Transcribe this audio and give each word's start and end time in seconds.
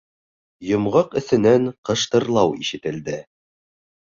Йомғаҡ 0.69 1.13
эсенән 1.21 1.67
ҡыштырлау 1.91 2.59
ишетелде. 2.65 3.19